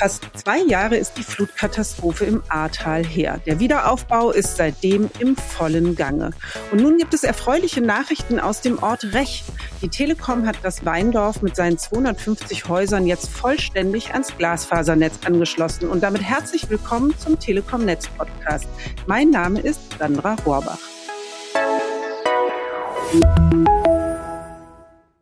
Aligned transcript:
Fast 0.00 0.30
zwei 0.32 0.60
Jahre 0.62 0.96
ist 0.96 1.18
die 1.18 1.22
Flutkatastrophe 1.22 2.24
im 2.24 2.42
Ahrtal 2.48 3.04
her. 3.04 3.38
Der 3.44 3.60
Wiederaufbau 3.60 4.30
ist 4.30 4.56
seitdem 4.56 5.10
im 5.18 5.36
vollen 5.36 5.94
Gange. 5.94 6.30
Und 6.72 6.80
nun 6.80 6.96
gibt 6.96 7.12
es 7.12 7.22
erfreuliche 7.22 7.82
Nachrichten 7.82 8.40
aus 8.40 8.62
dem 8.62 8.82
Ort 8.82 9.12
Rech. 9.12 9.44
Die 9.82 9.90
Telekom 9.90 10.46
hat 10.46 10.56
das 10.62 10.86
Weindorf 10.86 11.42
mit 11.42 11.54
seinen 11.54 11.76
250 11.76 12.66
Häusern 12.66 13.06
jetzt 13.06 13.28
vollständig 13.28 14.14
ans 14.14 14.34
Glasfasernetz 14.38 15.18
angeschlossen. 15.26 15.90
Und 15.90 16.02
damit 16.02 16.22
herzlich 16.22 16.70
willkommen 16.70 17.12
zum 17.18 17.38
Telekom 17.38 17.84
Netz 17.84 18.08
Podcast. 18.08 18.68
Mein 19.06 19.28
Name 19.28 19.60
ist 19.60 19.80
Sandra 19.98 20.34
Rohrbach. 20.46 20.78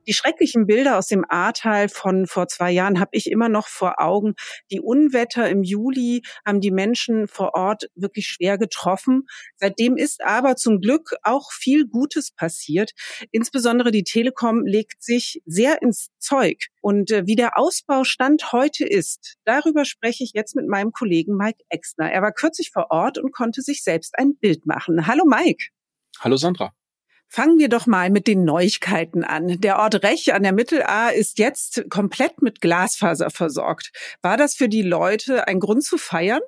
Die 0.09 0.14
schrecklichen 0.14 0.66
Bilder 0.66 0.96
aus 0.96 1.06
dem 1.06 1.22
Ahrtal 1.29 1.90
von 1.90 2.27
vor 2.27 2.48
zwei 2.48 2.70
Jahren 2.70 2.98
habe 2.98 3.11
ich 3.12 3.30
immer 3.30 3.50
noch 3.50 3.68
vor 3.68 4.00
Augen. 4.00 4.36
Die 4.71 4.80
Unwetter 4.80 5.50
im 5.50 5.62
Juli 5.62 6.22
haben 6.46 6.62
die 6.62 6.71
Menschen 6.71 7.29
vor 7.29 7.54
Ort 7.54 7.90
wirklich 7.94 8.26
schwer 8.26 8.57
getroffen. 8.57 9.25
Seitdem 9.57 9.99
ist 9.99 10.25
aber 10.25 10.57
zum 10.57 10.80
Glück 10.80 11.14
auch 11.25 11.52
viel 11.52 11.86
Gutes 11.86 12.30
passiert. 12.30 12.93
Insbesondere 13.32 13.90
die 13.90 14.02
Telekom 14.02 14.64
legt 14.64 15.02
sich 15.02 15.43
sehr 15.44 15.82
ins 15.82 16.08
Zeug. 16.18 16.68
Und 16.80 17.11
äh, 17.11 17.27
wie 17.27 17.36
der 17.36 17.58
Ausbaustand 17.58 18.52
heute 18.52 18.86
ist, 18.86 19.36
darüber 19.44 19.85
spreche 19.85 20.25
ich 20.25 20.30
jetzt 20.32 20.57
mit 20.57 20.68
meinem 20.68 20.93
Kollegen 20.93 21.36
Mike 21.36 21.63
Exner. 21.68 22.11
Er 22.11 22.22
war 22.22 22.32
kürzlich 22.32 22.71
vor 22.72 22.86
Ort 22.88 23.18
und 23.18 23.35
konnte 23.35 23.61
sich 23.61 23.82
selbst 23.82 24.18
ein 24.18 24.38
Bild 24.38 24.64
machen. 24.64 25.07
Hallo 25.07 25.25
Mike. 25.27 25.66
Hallo 26.21 26.38
Sandra. 26.38 26.72
Fangen 27.31 27.59
wir 27.59 27.68
doch 27.68 27.87
mal 27.87 28.09
mit 28.09 28.27
den 28.27 28.45
Neuigkeiten 28.45 29.23
an. 29.23 29.61
Der 29.61 29.79
Ort 29.79 30.03
Rech 30.03 30.32
an 30.32 30.43
der 30.43 30.53
Mittelaar 30.53 31.13
ist 31.13 31.39
jetzt 31.39 31.85
komplett 31.91 32.41
mit 32.41 32.62
Glasfaser 32.62 33.31
versorgt. 33.31 33.91
War 34.23 34.39
das 34.39 34.55
für 34.55 34.69
die 34.69 34.83
Leute 34.83 35.47
ein 35.47 35.61
Grund 35.61 35.84
zu 35.84 35.98
feiern? 35.98 36.41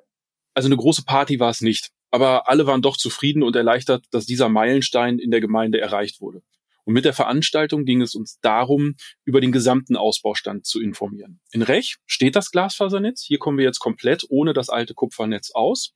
Also 0.55 0.67
eine 0.67 0.77
große 0.77 1.03
Party 1.03 1.39
war 1.39 1.51
es 1.51 1.61
nicht. 1.61 1.91
Aber 2.09 2.49
alle 2.49 2.65
waren 2.65 2.81
doch 2.81 2.97
zufrieden 2.97 3.43
und 3.43 3.55
erleichtert, 3.55 4.05
dass 4.11 4.25
dieser 4.25 4.49
Meilenstein 4.49 5.19
in 5.19 5.31
der 5.31 5.39
Gemeinde 5.39 5.79
erreicht 5.79 6.19
wurde. 6.19 6.41
Und 6.83 6.95
mit 6.95 7.05
der 7.05 7.13
Veranstaltung 7.13 7.85
ging 7.85 8.01
es 8.01 8.15
uns 8.15 8.39
darum, 8.41 8.95
über 9.23 9.39
den 9.39 9.51
gesamten 9.51 9.95
Ausbaustand 9.95 10.65
zu 10.65 10.81
informieren. 10.81 11.39
In 11.51 11.61
Rech 11.61 11.97
steht 12.07 12.35
das 12.35 12.51
Glasfasernetz. 12.51 13.23
Hier 13.23 13.37
kommen 13.37 13.59
wir 13.59 13.65
jetzt 13.65 13.79
komplett 13.79 14.25
ohne 14.29 14.53
das 14.53 14.69
alte 14.69 14.95
Kupfernetz 14.95 15.51
aus. 15.51 15.93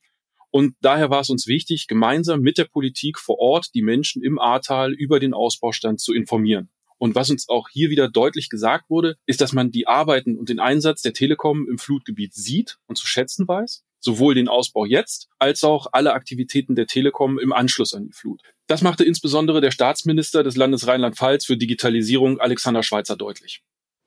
Und 0.50 0.74
daher 0.80 1.10
war 1.10 1.20
es 1.20 1.30
uns 1.30 1.46
wichtig, 1.46 1.86
gemeinsam 1.86 2.40
mit 2.40 2.58
der 2.58 2.64
Politik 2.64 3.18
vor 3.18 3.38
Ort 3.38 3.74
die 3.74 3.82
Menschen 3.82 4.22
im 4.22 4.38
Ahrtal 4.38 4.92
über 4.92 5.20
den 5.20 5.34
Ausbaustand 5.34 6.00
zu 6.00 6.14
informieren. 6.14 6.70
Und 6.98 7.14
was 7.14 7.30
uns 7.30 7.48
auch 7.48 7.68
hier 7.68 7.90
wieder 7.90 8.08
deutlich 8.08 8.48
gesagt 8.48 8.88
wurde, 8.88 9.16
ist, 9.26 9.40
dass 9.40 9.52
man 9.52 9.70
die 9.70 9.86
Arbeiten 9.86 10.38
und 10.38 10.48
den 10.48 10.60
Einsatz 10.60 11.02
der 11.02 11.12
Telekom 11.12 11.68
im 11.68 11.78
Flutgebiet 11.78 12.32
sieht 12.32 12.78
und 12.86 12.96
zu 12.96 13.06
schätzen 13.06 13.46
weiß, 13.46 13.84
sowohl 14.00 14.34
den 14.34 14.48
Ausbau 14.48 14.86
jetzt 14.86 15.28
als 15.38 15.62
auch 15.62 15.88
alle 15.92 16.14
Aktivitäten 16.14 16.74
der 16.74 16.86
Telekom 16.86 17.38
im 17.38 17.52
Anschluss 17.52 17.92
an 17.92 18.06
die 18.06 18.12
Flut. 18.12 18.40
Das 18.66 18.80
machte 18.80 19.04
insbesondere 19.04 19.60
der 19.60 19.72
Staatsminister 19.72 20.42
des 20.42 20.56
Landes 20.56 20.86
Rheinland-Pfalz 20.86 21.44
für 21.44 21.58
Digitalisierung 21.58 22.40
Alexander 22.40 22.82
Schweitzer 22.82 23.16
deutlich. 23.16 23.62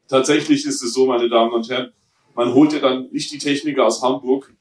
Tatsächlich 0.07 0.65
ist 0.65 0.81
es 0.81 0.93
so, 0.93 1.05
meine 1.05 1.29
Damen 1.29 1.53
und 1.53 1.69
Herren, 1.69 1.91
man 2.33 2.53
holt 2.53 2.73
ja 2.73 2.79
dann 2.79 3.09
nicht 3.11 3.31
die 3.31 3.37
Techniker 3.37 3.85
aus 3.85 4.01
Hamburg 4.01 4.51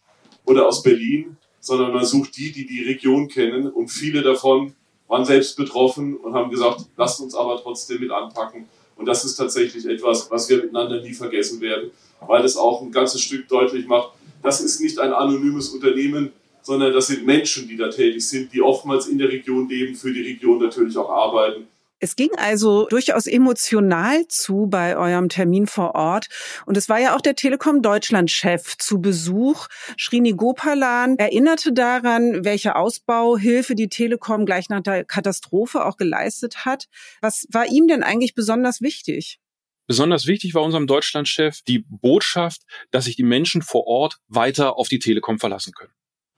oder 0.44 0.66
aus 0.66 0.82
Berlin, 0.82 1.37
sondern 1.60 1.92
man 1.92 2.04
sucht 2.04 2.36
die, 2.36 2.52
die 2.52 2.66
die 2.66 2.84
Region 2.84 3.28
kennen 3.28 3.68
und 3.68 3.88
viele 3.88 4.22
davon 4.22 4.74
waren 5.06 5.24
selbst 5.24 5.56
betroffen 5.56 6.16
und 6.16 6.34
haben 6.34 6.50
gesagt, 6.50 6.82
lasst 6.96 7.20
uns 7.20 7.34
aber 7.34 7.60
trotzdem 7.62 8.00
mit 8.00 8.10
anpacken. 8.10 8.66
Und 8.96 9.06
das 9.06 9.24
ist 9.24 9.36
tatsächlich 9.36 9.86
etwas, 9.86 10.30
was 10.30 10.48
wir 10.48 10.58
miteinander 10.58 11.00
nie 11.00 11.14
vergessen 11.14 11.60
werden, 11.60 11.90
weil 12.26 12.44
es 12.44 12.56
auch 12.56 12.82
ein 12.82 12.90
ganzes 12.90 13.22
Stück 13.22 13.48
deutlich 13.48 13.86
macht, 13.86 14.10
das 14.42 14.60
ist 14.60 14.80
nicht 14.80 14.98
ein 14.98 15.12
anonymes 15.12 15.70
Unternehmen, 15.70 16.32
sondern 16.62 16.92
das 16.92 17.06
sind 17.08 17.24
Menschen, 17.24 17.66
die 17.68 17.76
da 17.76 17.88
tätig 17.88 18.26
sind, 18.26 18.52
die 18.52 18.62
oftmals 18.62 19.06
in 19.06 19.18
der 19.18 19.28
Region 19.28 19.68
leben, 19.68 19.94
für 19.94 20.12
die 20.12 20.22
Region 20.22 20.58
natürlich 20.58 20.96
auch 20.96 21.10
arbeiten. 21.10 21.66
Es 22.00 22.14
ging 22.14 22.30
also 22.36 22.86
durchaus 22.86 23.26
emotional 23.26 24.26
zu 24.28 24.68
bei 24.68 24.96
eurem 24.96 25.28
Termin 25.28 25.66
vor 25.66 25.96
Ort. 25.96 26.28
Und 26.64 26.76
es 26.76 26.88
war 26.88 27.00
ja 27.00 27.16
auch 27.16 27.20
der 27.20 27.34
Telekom 27.34 27.82
Deutschland-Chef 27.82 28.76
zu 28.78 29.00
Besuch. 29.00 29.66
Srini 29.98 30.32
Gopalan 30.32 31.16
erinnerte 31.18 31.72
daran, 31.72 32.44
welche 32.44 32.76
Ausbauhilfe 32.76 33.74
die 33.74 33.88
Telekom 33.88 34.46
gleich 34.46 34.68
nach 34.68 34.82
der 34.82 35.04
Katastrophe 35.04 35.84
auch 35.84 35.96
geleistet 35.96 36.64
hat. 36.64 36.86
Was 37.20 37.46
war 37.50 37.66
ihm 37.66 37.88
denn 37.88 38.04
eigentlich 38.04 38.34
besonders 38.34 38.80
wichtig? 38.80 39.40
Besonders 39.88 40.26
wichtig 40.26 40.54
war 40.54 40.62
unserem 40.62 40.86
Deutschlandchef 40.86 41.62
die 41.62 41.84
Botschaft, 41.88 42.62
dass 42.92 43.06
sich 43.06 43.16
die 43.16 43.24
Menschen 43.24 43.62
vor 43.62 43.86
Ort 43.86 44.18
weiter 44.28 44.76
auf 44.76 44.88
die 44.88 45.00
Telekom 45.00 45.40
verlassen 45.40 45.72
können. 45.72 45.92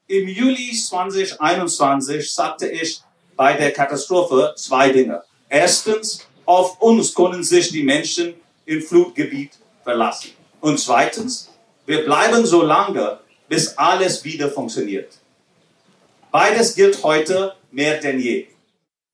Im 0.06 0.26
Juli 0.26 0.72
2021 0.72 2.32
sagte 2.32 2.69
ich 2.69 3.00
bei 3.37 3.54
der 3.54 3.72
Katastrophe 3.72 4.54
zwei 4.56 4.91
Dinge. 4.91 5.22
Erstens, 5.50 6.27
auf 6.47 6.81
uns 6.81 7.12
können 7.15 7.43
sich 7.43 7.71
die 7.71 7.83
Menschen 7.83 8.34
im 8.66 8.81
Flutgebiet 8.81 9.59
verlassen. 9.83 10.31
Und 10.61 10.78
zweitens, 10.78 11.50
wir 11.87 12.05
bleiben 12.05 12.47
so 12.47 12.62
lange, 12.62 13.19
bis 13.49 13.77
alles 13.77 14.25
wieder 14.25 14.49
funktioniert. 14.49 15.19
Beides 16.31 16.77
gilt 16.77 17.03
heute 17.03 17.55
mehr 17.72 18.00
denn 18.00 18.21
je. 18.21 18.47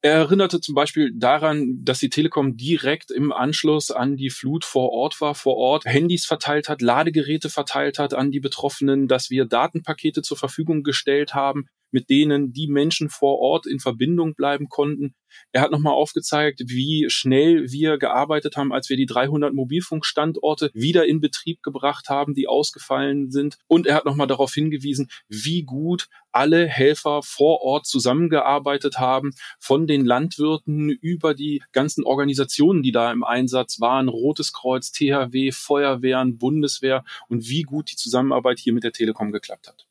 Er 0.02 0.12
erinnerte 0.12 0.60
zum 0.60 0.74
Beispiel 0.74 1.10
daran, 1.14 1.80
dass 1.82 2.00
die 2.00 2.10
Telekom 2.10 2.56
direkt 2.56 3.10
im 3.10 3.32
Anschluss 3.32 3.90
an 3.90 4.16
die 4.16 4.30
Flut 4.30 4.64
vor 4.64 4.90
Ort 4.90 5.20
war, 5.22 5.34
vor 5.34 5.56
Ort 5.56 5.86
Handys 5.86 6.26
verteilt 6.26 6.68
hat, 6.68 6.82
Ladegeräte 6.82 7.48
verteilt 7.48 7.98
hat 7.98 8.12
an 8.12 8.30
die 8.30 8.40
Betroffenen, 8.40 9.08
dass 9.08 9.30
wir 9.30 9.46
Datenpakete 9.46 10.20
zur 10.20 10.36
Verfügung 10.36 10.82
gestellt 10.82 11.34
haben, 11.34 11.66
mit 11.90 12.10
denen 12.10 12.52
die 12.52 12.68
Menschen 12.68 13.08
vor 13.08 13.38
Ort 13.38 13.66
in 13.66 13.80
Verbindung 13.80 14.34
bleiben 14.34 14.68
konnten. 14.68 15.14
Er 15.52 15.60
hat 15.60 15.70
nochmal 15.70 15.94
aufgezeigt, 15.94 16.62
wie 16.66 17.06
schnell 17.08 17.70
wir 17.70 17.98
gearbeitet 17.98 18.56
haben, 18.56 18.72
als 18.72 18.88
wir 18.88 18.96
die 18.96 19.06
300 19.06 19.54
Mobilfunkstandorte 19.54 20.70
wieder 20.74 21.06
in 21.06 21.20
Betrieb 21.20 21.62
gebracht 21.62 22.08
haben, 22.08 22.34
die 22.34 22.48
ausgefallen 22.48 23.30
sind. 23.30 23.58
Und 23.66 23.86
er 23.86 23.94
hat 23.94 24.04
nochmal 24.04 24.26
darauf 24.26 24.52
hingewiesen, 24.52 25.08
wie 25.28 25.62
gut 25.62 26.08
alle 26.32 26.66
Helfer 26.66 27.22
vor 27.22 27.62
Ort 27.62 27.86
zusammengearbeitet 27.86 28.98
haben, 28.98 29.32
von 29.58 29.86
den 29.86 30.04
Landwirten 30.04 30.90
über 30.90 31.34
die 31.34 31.62
ganzen 31.72 32.04
Organisationen, 32.04 32.82
die 32.82 32.92
da 32.92 33.10
im 33.10 33.24
Einsatz 33.24 33.80
waren, 33.80 34.08
Rotes 34.08 34.52
Kreuz, 34.52 34.92
THW, 34.92 35.50
Feuerwehren, 35.52 36.38
Bundeswehr 36.38 37.04
und 37.28 37.48
wie 37.48 37.62
gut 37.62 37.90
die 37.90 37.96
Zusammenarbeit 37.96 38.58
hier 38.58 38.72
mit 38.72 38.84
der 38.84 38.92
Telekom 38.92 39.32
geklappt 39.32 39.68
hat. 39.68 39.85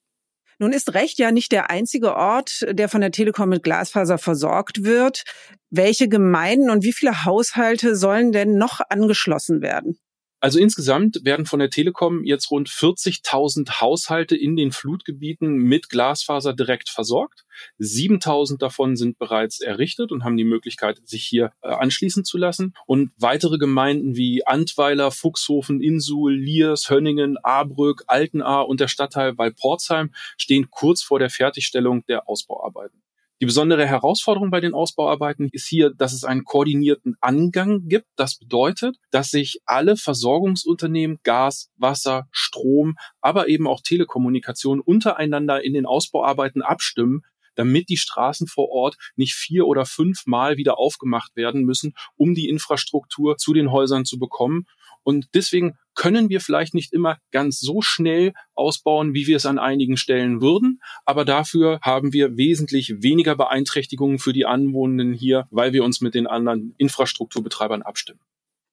Nun 0.59 0.71
ist 0.71 0.93
Recht 0.93 1.19
ja 1.19 1.31
nicht 1.31 1.51
der 1.51 1.69
einzige 1.69 2.15
Ort, 2.15 2.65
der 2.69 2.87
von 2.89 3.01
der 3.01 3.11
Telekom 3.11 3.49
mit 3.49 3.63
Glasfaser 3.63 4.17
versorgt 4.17 4.83
wird. 4.83 5.23
Welche 5.69 6.07
Gemeinden 6.07 6.69
und 6.69 6.83
wie 6.83 6.93
viele 6.93 7.25
Haushalte 7.25 7.95
sollen 7.95 8.31
denn 8.31 8.57
noch 8.57 8.79
angeschlossen 8.89 9.61
werden? 9.61 9.99
Also 10.39 10.59
insgesamt 10.59 11.21
werden 11.23 11.45
von 11.45 11.59
der 11.59 11.69
Telekom 11.69 12.23
jetzt 12.23 12.51
rund 12.51 12.69
40.000 12.69 13.81
Haushalte 13.81 14.35
in 14.35 14.55
den 14.55 14.71
Flutgebieten 14.71 15.55
mit 15.55 15.89
Glasfaser 15.89 16.53
direkt 16.53 16.89
versorgt. 16.89 17.45
7.000 17.79 18.57
davon 18.57 18.95
sind 18.95 19.17
bereits 19.17 19.61
errichtet 19.61 20.11
und 20.11 20.23
haben 20.23 20.37
die 20.37 20.43
Möglichkeit, 20.43 20.99
sich 21.07 21.23
hier 21.23 21.51
äh, 21.61 21.69
anschließen 21.69 22.25
zu 22.25 22.37
lassen. 22.37 22.73
Und 22.85 23.11
weitere 23.17 23.57
Gemeinden 23.57 24.15
wie 24.15 24.45
Antweiler, 24.45 25.09
Fuchshofen, 25.09 25.81
Insul, 25.81 26.35
Liers, 26.35 26.89
Hönningen, 26.89 27.37
Ahrbrück, 27.41 28.03
Altenahr 28.07 28.67
und 28.67 28.79
der 28.81 28.87
Stadtteil 28.87 29.37
Walporzheim 29.37 30.11
stehen 30.37 30.69
kurz 30.69 31.01
vor 31.01 31.19
der 31.19 31.29
Fertigstellung 31.29 32.05
der 32.07 32.27
Ausbauarbeiten. 32.27 33.01
Die 33.41 33.45
besondere 33.45 33.85
Herausforderung 33.85 34.49
bei 34.49 34.61
den 34.61 34.73
Ausbauarbeiten 34.73 35.49
ist 35.51 35.67
hier, 35.67 35.89
dass 35.89 36.13
es 36.13 36.23
einen 36.23 36.45
koordinierten 36.45 37.17
Angang 37.19 37.89
gibt. 37.89 38.07
Das 38.15 38.37
bedeutet, 38.37 38.95
dass 39.11 39.29
sich 39.29 39.59
alle 39.65 39.97
Versorgungsunternehmen 39.97 41.19
Gas, 41.23 41.69
Wasser, 41.75 42.27
Strom, 42.31 42.95
aber 43.19 43.49
eben 43.49 43.67
auch 43.67 43.81
Telekommunikation 43.81 44.79
untereinander 44.79 45.61
in 45.61 45.73
den 45.73 45.85
Ausbauarbeiten 45.85 46.61
abstimmen, 46.61 47.23
damit 47.55 47.89
die 47.89 47.97
Straßen 47.97 48.47
vor 48.47 48.69
Ort 48.69 48.95
nicht 49.17 49.33
vier 49.33 49.67
oder 49.67 49.85
fünfmal 49.85 50.55
wieder 50.55 50.77
aufgemacht 50.79 51.35
werden 51.35 51.63
müssen, 51.63 51.93
um 52.15 52.35
die 52.35 52.47
Infrastruktur 52.47 53.37
zu 53.37 53.53
den 53.53 53.69
Häusern 53.69 54.05
zu 54.05 54.17
bekommen. 54.17 54.65
Und 55.05 55.29
deswegen 55.35 55.77
können 55.93 56.29
wir 56.29 56.41
vielleicht 56.41 56.73
nicht 56.73 56.91
immer 56.91 57.17
ganz 57.31 57.59
so 57.59 57.81
schnell 57.81 58.33
ausbauen, 58.55 59.13
wie 59.13 59.27
wir 59.27 59.37
es 59.37 59.45
an 59.45 59.59
einigen 59.59 59.97
Stellen 59.97 60.41
würden. 60.41 60.81
Aber 61.05 61.25
dafür 61.25 61.79
haben 61.81 62.11
wir 62.11 62.37
wesentlich 62.37 63.01
weniger 63.03 63.35
Beeinträchtigungen 63.35 64.17
für 64.17 64.33
die 64.33 64.47
Anwohnenden 64.47 65.13
hier, 65.13 65.47
weil 65.51 65.73
wir 65.73 65.83
uns 65.83 66.01
mit 66.01 66.15
den 66.15 66.25
anderen 66.25 66.73
Infrastrukturbetreibern 66.77 67.83
abstimmen. 67.83 68.19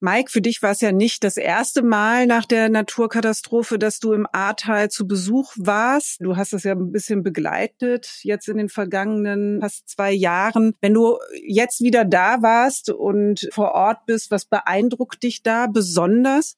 Mike, 0.04 0.32
für 0.32 0.42
dich 0.42 0.62
war 0.62 0.72
es 0.72 0.80
ja 0.80 0.90
nicht 0.90 1.22
das 1.22 1.36
erste 1.36 1.80
Mal 1.80 2.26
nach 2.26 2.44
der 2.44 2.68
Naturkatastrophe, 2.68 3.78
dass 3.78 4.00
du 4.00 4.12
im 4.12 4.26
Ahrtal 4.32 4.90
zu 4.90 5.06
Besuch 5.06 5.52
warst. 5.56 6.16
Du 6.20 6.36
hast 6.36 6.52
das 6.52 6.64
ja 6.64 6.72
ein 6.72 6.90
bisschen 6.90 7.22
begleitet 7.22 8.18
jetzt 8.24 8.48
in 8.48 8.56
den 8.56 8.68
vergangenen 8.68 9.60
fast 9.60 9.88
zwei 9.88 10.10
Jahren. 10.10 10.74
Wenn 10.80 10.92
du 10.92 11.18
jetzt 11.46 11.82
wieder 11.82 12.04
da 12.04 12.42
warst 12.42 12.90
und 12.90 13.48
vor 13.52 13.72
Ort 13.74 14.04
bist, 14.06 14.32
was 14.32 14.44
beeindruckt 14.44 15.22
dich 15.22 15.44
da 15.44 15.68
besonders? 15.68 16.56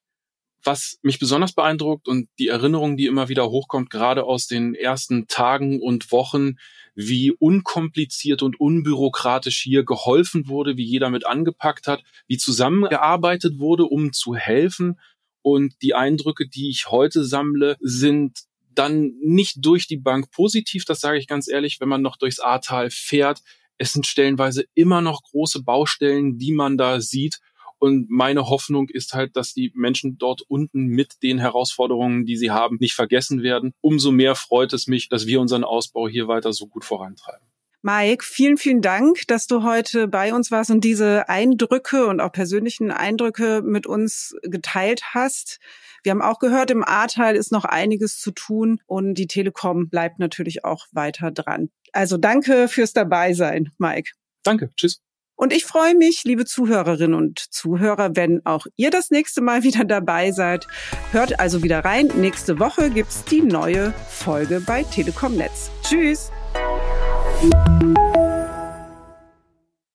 Was 0.64 0.98
mich 1.02 1.18
besonders 1.18 1.52
beeindruckt 1.52 2.08
und 2.08 2.28
die 2.38 2.48
Erinnerung, 2.48 2.96
die 2.96 3.06
immer 3.06 3.28
wieder 3.28 3.50
hochkommt, 3.50 3.90
gerade 3.90 4.24
aus 4.24 4.46
den 4.46 4.74
ersten 4.74 5.26
Tagen 5.28 5.80
und 5.82 6.10
Wochen, 6.10 6.56
wie 6.94 7.32
unkompliziert 7.32 8.42
und 8.42 8.58
unbürokratisch 8.58 9.60
hier 9.60 9.84
geholfen 9.84 10.48
wurde, 10.48 10.76
wie 10.76 10.84
jeder 10.84 11.10
mit 11.10 11.26
angepackt 11.26 11.86
hat, 11.86 12.02
wie 12.26 12.38
zusammengearbeitet 12.38 13.58
wurde, 13.58 13.84
um 13.84 14.12
zu 14.12 14.34
helfen. 14.34 14.98
Und 15.42 15.74
die 15.82 15.94
Eindrücke, 15.94 16.48
die 16.48 16.70
ich 16.70 16.90
heute 16.90 17.24
sammle, 17.24 17.76
sind 17.80 18.44
dann 18.74 19.12
nicht 19.20 19.56
durch 19.58 19.86
die 19.86 19.98
Bank 19.98 20.30
positiv, 20.30 20.84
das 20.84 21.00
sage 21.00 21.18
ich 21.18 21.26
ganz 21.26 21.48
ehrlich, 21.48 21.80
wenn 21.80 21.88
man 21.88 22.02
noch 22.02 22.16
durchs 22.16 22.40
Ahrtal 22.40 22.90
fährt. 22.90 23.40
Es 23.76 23.92
sind 23.92 24.06
stellenweise 24.06 24.64
immer 24.74 25.00
noch 25.00 25.22
große 25.22 25.62
Baustellen, 25.62 26.38
die 26.38 26.52
man 26.52 26.76
da 26.78 27.00
sieht. 27.00 27.40
Und 27.84 28.08
meine 28.08 28.48
Hoffnung 28.48 28.88
ist 28.88 29.12
halt, 29.12 29.36
dass 29.36 29.52
die 29.52 29.70
Menschen 29.74 30.16
dort 30.16 30.40
unten 30.40 30.86
mit 30.86 31.22
den 31.22 31.38
Herausforderungen, 31.38 32.24
die 32.24 32.38
sie 32.38 32.50
haben, 32.50 32.78
nicht 32.80 32.94
vergessen 32.94 33.42
werden. 33.42 33.74
Umso 33.82 34.10
mehr 34.10 34.36
freut 34.36 34.72
es 34.72 34.86
mich, 34.86 35.10
dass 35.10 35.26
wir 35.26 35.38
unseren 35.38 35.64
Ausbau 35.64 36.08
hier 36.08 36.26
weiter 36.26 36.54
so 36.54 36.66
gut 36.66 36.86
vorantreiben. 36.86 37.46
Mike, 37.82 38.24
vielen, 38.24 38.56
vielen 38.56 38.80
Dank, 38.80 39.26
dass 39.26 39.46
du 39.46 39.64
heute 39.64 40.08
bei 40.08 40.32
uns 40.32 40.50
warst 40.50 40.70
und 40.70 40.82
diese 40.82 41.28
Eindrücke 41.28 42.06
und 42.06 42.22
auch 42.22 42.32
persönlichen 42.32 42.90
Eindrücke 42.90 43.60
mit 43.62 43.86
uns 43.86 44.34
geteilt 44.40 45.02
hast. 45.12 45.58
Wir 46.04 46.12
haben 46.12 46.22
auch 46.22 46.38
gehört, 46.38 46.70
im 46.70 46.82
Ahrtal 46.82 47.36
ist 47.36 47.52
noch 47.52 47.66
einiges 47.66 48.18
zu 48.18 48.30
tun 48.30 48.80
und 48.86 49.12
die 49.12 49.26
Telekom 49.26 49.90
bleibt 49.90 50.18
natürlich 50.18 50.64
auch 50.64 50.86
weiter 50.92 51.30
dran. 51.30 51.68
Also 51.92 52.16
danke 52.16 52.66
fürs 52.68 52.94
Dabeisein, 52.94 53.72
Mike. 53.76 54.12
Danke. 54.42 54.70
Tschüss. 54.74 55.02
Und 55.36 55.52
ich 55.52 55.64
freue 55.64 55.94
mich, 55.94 56.24
liebe 56.24 56.44
Zuhörerinnen 56.44 57.14
und 57.14 57.38
Zuhörer, 57.38 58.14
wenn 58.14 58.44
auch 58.44 58.66
ihr 58.76 58.90
das 58.90 59.10
nächste 59.10 59.40
Mal 59.40 59.62
wieder 59.64 59.84
dabei 59.84 60.32
seid. 60.32 60.66
Hört 61.12 61.40
also 61.40 61.62
wieder 61.62 61.84
rein. 61.84 62.08
Nächste 62.16 62.58
Woche 62.58 62.90
gibt's 62.90 63.24
die 63.24 63.42
neue 63.42 63.92
Folge 64.08 64.60
bei 64.60 64.82
Telekom 64.84 65.36
Netz. 65.36 65.70
Tschüss. 65.82 66.30